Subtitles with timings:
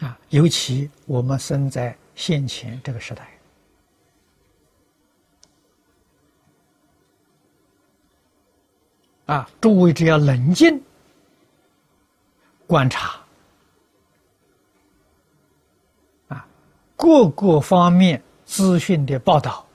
[0.00, 3.28] 啊，尤其我们生在先前这个时代，
[9.26, 10.80] 啊，诸位只要冷静
[12.66, 13.20] 观察，
[16.28, 16.46] 啊，
[16.96, 19.66] 各个方面资讯的报道，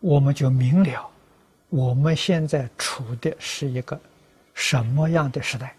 [0.00, 1.08] 我们就明了，
[1.68, 4.00] 我们现在处的是一个
[4.52, 5.76] 什么样的时代。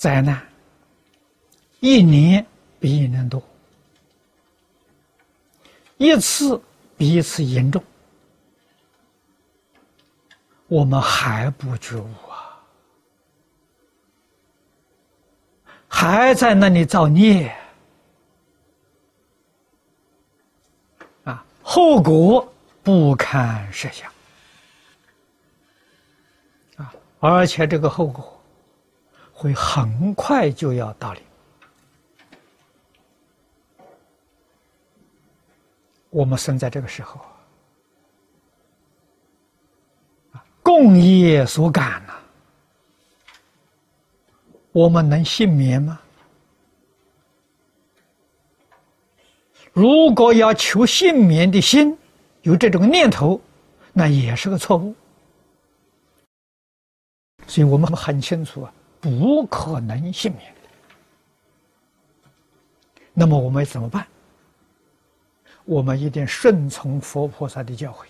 [0.00, 0.40] 灾难
[1.80, 2.46] 一年
[2.78, 3.42] 比一年多，
[5.98, 6.58] 一次
[6.96, 7.84] 比一次严重，
[10.68, 12.64] 我们还不觉悟啊，
[15.86, 17.54] 还在那里造孽。
[21.24, 22.50] 啊，后果
[22.82, 24.10] 不堪设想。
[26.76, 28.39] 啊，而且这个后果。
[29.40, 31.22] 会很快就要到临。
[36.10, 37.18] 我们生在这个时候，
[40.62, 42.12] 共业所感呐，
[44.72, 45.98] 我们能幸免吗？
[49.72, 51.96] 如果要求幸免的心
[52.42, 53.40] 有这种念头，
[53.94, 54.94] 那也是个错误。
[57.46, 58.74] 所以我们很清楚啊。
[59.00, 60.54] 不可能幸免，
[63.14, 64.06] 那么我们怎么办？
[65.64, 68.06] 我们一定顺从佛菩萨的教诲，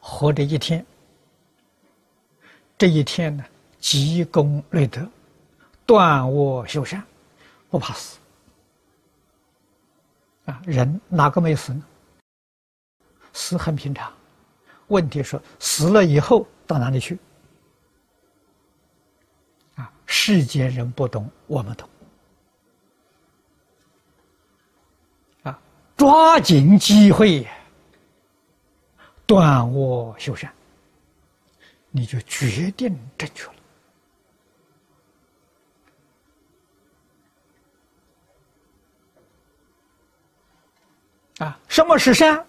[0.00, 0.84] 活着一天，
[2.78, 3.44] 这一天呢，
[3.78, 5.06] 积功累德，
[5.84, 7.02] 断恶修善，
[7.70, 8.18] 不怕死。
[10.44, 11.84] 啊，人哪个没死呢？
[13.32, 14.12] 死很平常，
[14.88, 17.18] 问题是死了以后到哪里去？
[20.24, 21.88] 世间人不懂，我们懂。
[25.42, 25.58] 啊，
[25.96, 27.44] 抓紧机会，
[29.26, 30.48] 断恶修善，
[31.90, 33.54] 你就决定正确了。
[41.38, 42.46] 啊，什么是善，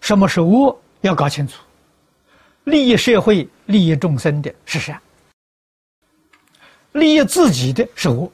[0.00, 1.62] 什么是恶，要搞清楚。
[2.64, 4.98] 利益社会、利益众生的是善。
[6.92, 8.30] 利益自己的是恶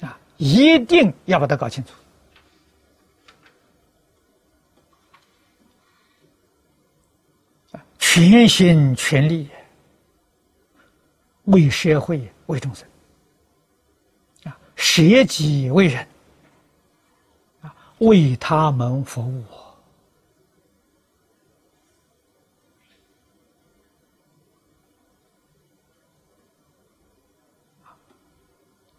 [0.00, 1.90] 啊，一定要把它搞清楚。
[7.98, 9.48] 全心全力
[11.44, 12.86] 为社会为众生。
[14.44, 16.06] 啊，舍己为人。
[17.62, 19.44] 啊，为他们服务。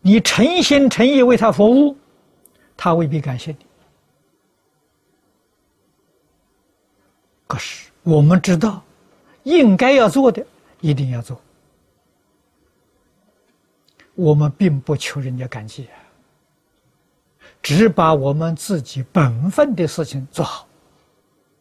[0.01, 1.95] 你诚心诚意为他服务，
[2.75, 3.57] 他未必感谢你。
[7.47, 8.83] 可是我们知道，
[9.43, 10.45] 应该要做的
[10.79, 11.39] 一定要做。
[14.15, 15.87] 我们并不求人家感激，
[17.61, 20.67] 只把我们自己本分的事情做好。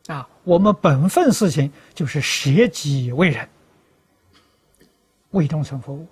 [0.06, 3.48] 啊，我们本分事情就是舍己为人，
[5.30, 6.06] 为众生服务。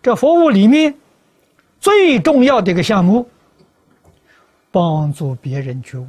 [0.00, 0.94] 这服务里面
[1.80, 3.28] 最重要的一个项目，
[4.70, 6.06] 帮助别人觉悟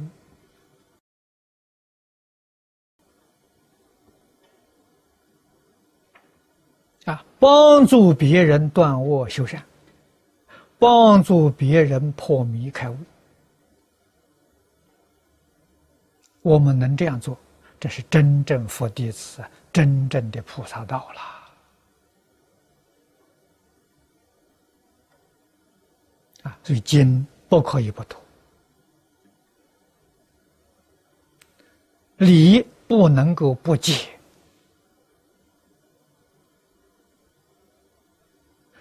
[7.04, 9.62] 啊，帮助别人断恶修善，
[10.78, 12.96] 帮助别人破迷开悟。
[16.42, 17.36] 我们能这样做，
[17.78, 21.39] 这是真正佛弟子，真正的菩萨道了。
[26.62, 28.16] 所以经不可以不读，
[32.18, 34.08] 理不能够不解，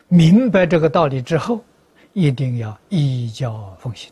[0.08, 1.64] 明白这个道理之后，
[2.14, 4.12] 一定要依教奉行。